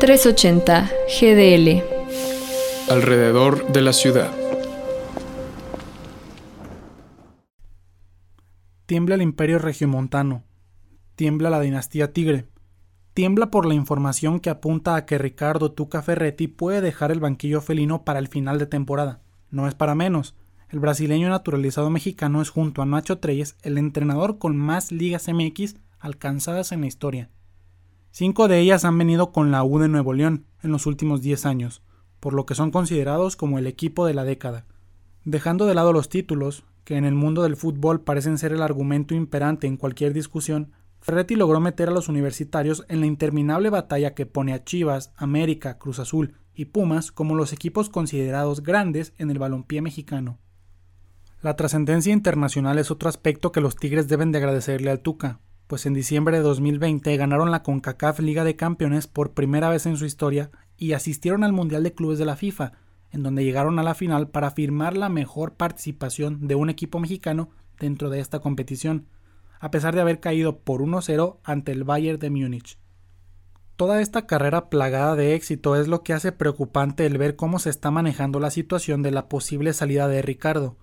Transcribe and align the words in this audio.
380 0.00 0.90
GDL. 1.20 1.82
Alrededor 2.90 3.70
de 3.70 3.82
la 3.82 3.92
ciudad. 3.92 4.32
Tiembla 8.86 9.16
el 9.16 9.20
imperio 9.20 9.58
regiomontano. 9.58 10.44
Tiembla 11.16 11.50
la 11.50 11.60
dinastía 11.60 12.14
Tigre. 12.14 12.46
Tiembla 13.12 13.50
por 13.50 13.66
la 13.66 13.74
información 13.74 14.40
que 14.40 14.48
apunta 14.48 14.96
a 14.96 15.04
que 15.04 15.18
Ricardo 15.18 15.72
Tuca 15.72 16.00
Ferretti 16.00 16.48
puede 16.48 16.80
dejar 16.80 17.10
el 17.10 17.20
banquillo 17.20 17.60
felino 17.60 18.02
para 18.02 18.20
el 18.20 18.28
final 18.28 18.58
de 18.58 18.64
temporada. 18.64 19.20
No 19.50 19.68
es 19.68 19.74
para 19.74 19.94
menos. 19.94 20.34
El 20.70 20.80
brasileño 20.80 21.28
naturalizado 21.28 21.90
mexicano 21.90 22.40
es 22.40 22.48
junto 22.48 22.80
a 22.80 22.86
Nacho 22.86 23.18
Treyes 23.18 23.58
el 23.60 23.76
entrenador 23.76 24.38
con 24.38 24.56
más 24.56 24.92
ligas 24.92 25.28
MX 25.28 25.76
alcanzadas 25.98 26.72
en 26.72 26.80
la 26.80 26.86
historia. 26.86 27.28
Cinco 28.12 28.48
de 28.48 28.58
ellas 28.58 28.84
han 28.84 28.98
venido 28.98 29.30
con 29.30 29.50
la 29.52 29.62
U 29.62 29.78
de 29.78 29.88
Nuevo 29.88 30.12
León 30.12 30.46
en 30.62 30.72
los 30.72 30.86
últimos 30.86 31.22
10 31.22 31.46
años, 31.46 31.82
por 32.18 32.34
lo 32.34 32.44
que 32.44 32.56
son 32.56 32.72
considerados 32.72 33.36
como 33.36 33.58
el 33.58 33.66
equipo 33.66 34.04
de 34.04 34.14
la 34.14 34.24
década. 34.24 34.66
Dejando 35.24 35.66
de 35.66 35.74
lado 35.74 35.92
los 35.92 36.08
títulos, 36.08 36.64
que 36.84 36.96
en 36.96 37.04
el 37.04 37.14
mundo 37.14 37.42
del 37.42 37.56
fútbol 37.56 38.00
parecen 38.00 38.36
ser 38.36 38.52
el 38.52 38.62
argumento 38.62 39.14
imperante 39.14 39.68
en 39.68 39.76
cualquier 39.76 40.12
discusión, 40.12 40.72
Ferretti 41.00 41.36
logró 41.36 41.60
meter 41.60 41.88
a 41.88 41.92
los 41.92 42.08
universitarios 42.08 42.84
en 42.88 43.00
la 43.00 43.06
interminable 43.06 43.70
batalla 43.70 44.14
que 44.14 44.26
pone 44.26 44.54
a 44.54 44.64
Chivas, 44.64 45.12
América, 45.16 45.78
Cruz 45.78 45.98
Azul 45.98 46.34
y 46.52 46.66
Pumas 46.66 47.12
como 47.12 47.36
los 47.36 47.52
equipos 47.52 47.88
considerados 47.88 48.62
grandes 48.62 49.14
en 49.18 49.30
el 49.30 49.38
balompié 49.38 49.82
mexicano. 49.82 50.38
La 51.42 51.56
trascendencia 51.56 52.12
internacional 52.12 52.78
es 52.78 52.90
otro 52.90 53.08
aspecto 53.08 53.50
que 53.50 53.62
los 53.62 53.76
Tigres 53.76 54.08
deben 54.08 54.30
de 54.30 54.38
agradecerle 54.38 54.90
al 54.90 55.00
Tuca, 55.00 55.40
pues 55.70 55.86
en 55.86 55.94
diciembre 55.94 56.36
de 56.36 56.42
2020 56.42 57.16
ganaron 57.16 57.52
la 57.52 57.62
CONCACAF 57.62 58.18
Liga 58.18 58.42
de 58.42 58.56
Campeones 58.56 59.06
por 59.06 59.34
primera 59.34 59.68
vez 59.68 59.86
en 59.86 59.96
su 59.96 60.04
historia 60.04 60.50
y 60.76 60.94
asistieron 60.94 61.44
al 61.44 61.52
Mundial 61.52 61.84
de 61.84 61.92
Clubes 61.92 62.18
de 62.18 62.24
la 62.24 62.34
FIFA, 62.34 62.72
en 63.12 63.22
donde 63.22 63.44
llegaron 63.44 63.78
a 63.78 63.84
la 63.84 63.94
final 63.94 64.30
para 64.30 64.50
firmar 64.50 64.96
la 64.96 65.08
mejor 65.08 65.54
participación 65.54 66.48
de 66.48 66.56
un 66.56 66.70
equipo 66.70 66.98
mexicano 66.98 67.50
dentro 67.78 68.10
de 68.10 68.18
esta 68.18 68.40
competición, 68.40 69.06
a 69.60 69.70
pesar 69.70 69.94
de 69.94 70.00
haber 70.00 70.18
caído 70.18 70.58
por 70.58 70.80
1-0 70.82 71.36
ante 71.44 71.70
el 71.70 71.84
Bayern 71.84 72.18
de 72.18 72.30
Múnich. 72.30 72.76
Toda 73.76 74.00
esta 74.00 74.26
carrera 74.26 74.70
plagada 74.70 75.14
de 75.14 75.36
éxito 75.36 75.76
es 75.76 75.86
lo 75.86 76.02
que 76.02 76.14
hace 76.14 76.32
preocupante 76.32 77.06
el 77.06 77.16
ver 77.16 77.36
cómo 77.36 77.60
se 77.60 77.70
está 77.70 77.92
manejando 77.92 78.40
la 78.40 78.50
situación 78.50 79.04
de 79.04 79.12
la 79.12 79.28
posible 79.28 79.72
salida 79.72 80.08
de 80.08 80.20
Ricardo, 80.20 80.78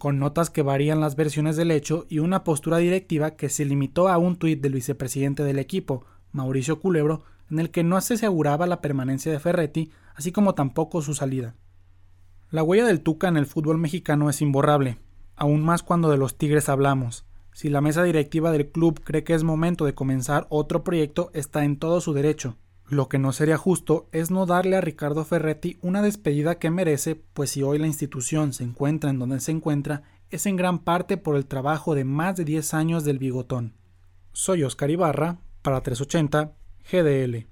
con 0.00 0.18
notas 0.18 0.48
que 0.48 0.62
varían 0.62 0.98
las 0.98 1.14
versiones 1.14 1.56
del 1.56 1.70
hecho 1.70 2.06
y 2.08 2.20
una 2.20 2.42
postura 2.42 2.78
directiva 2.78 3.32
que 3.32 3.50
se 3.50 3.66
limitó 3.66 4.08
a 4.08 4.16
un 4.16 4.36
tuit 4.36 4.58
del 4.58 4.72
vicepresidente 4.72 5.44
del 5.44 5.58
equipo, 5.58 6.06
Mauricio 6.32 6.80
Culebro, 6.80 7.22
en 7.50 7.58
el 7.58 7.70
que 7.70 7.84
no 7.84 8.00
se 8.00 8.14
aseguraba 8.14 8.66
la 8.66 8.80
permanencia 8.80 9.30
de 9.30 9.38
Ferretti, 9.38 9.90
así 10.14 10.32
como 10.32 10.54
tampoco 10.54 11.02
su 11.02 11.12
salida. 11.12 11.54
La 12.50 12.62
huella 12.62 12.86
del 12.86 13.02
Tuca 13.02 13.28
en 13.28 13.36
el 13.36 13.44
fútbol 13.44 13.76
mexicano 13.76 14.30
es 14.30 14.40
imborrable, 14.40 14.96
aún 15.36 15.62
más 15.62 15.82
cuando 15.82 16.08
de 16.08 16.16
los 16.16 16.38
Tigres 16.38 16.70
hablamos. 16.70 17.26
Si 17.52 17.68
la 17.68 17.82
mesa 17.82 18.02
directiva 18.02 18.52
del 18.52 18.70
club 18.70 19.02
cree 19.04 19.22
que 19.22 19.34
es 19.34 19.44
momento 19.44 19.84
de 19.84 19.92
comenzar 19.92 20.46
otro 20.48 20.82
proyecto, 20.82 21.30
está 21.34 21.62
en 21.62 21.78
todo 21.78 22.00
su 22.00 22.14
derecho. 22.14 22.56
Lo 22.90 23.08
que 23.08 23.20
no 23.20 23.32
sería 23.32 23.56
justo 23.56 24.08
es 24.10 24.32
no 24.32 24.46
darle 24.46 24.74
a 24.74 24.80
Ricardo 24.80 25.24
Ferretti 25.24 25.78
una 25.80 26.02
despedida 26.02 26.58
que 26.58 26.70
merece, 26.70 27.14
pues 27.14 27.50
si 27.50 27.62
hoy 27.62 27.78
la 27.78 27.86
institución 27.86 28.52
se 28.52 28.64
encuentra 28.64 29.10
en 29.10 29.20
donde 29.20 29.38
se 29.38 29.52
encuentra, 29.52 30.02
es 30.28 30.44
en 30.46 30.56
gran 30.56 30.80
parte 30.80 31.16
por 31.16 31.36
el 31.36 31.46
trabajo 31.46 31.94
de 31.94 32.02
más 32.02 32.36
de 32.36 32.44
10 32.44 32.74
años 32.74 33.04
del 33.04 33.20
bigotón. 33.20 33.74
Soy 34.32 34.64
Oscar 34.64 34.90
Ibarra, 34.90 35.38
para 35.62 35.80
380 35.82 36.52
GDL. 36.90 37.49